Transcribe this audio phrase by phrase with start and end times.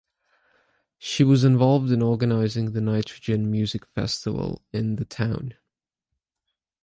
[0.97, 5.53] She was involved in organising the Nitrogen music festival in the town.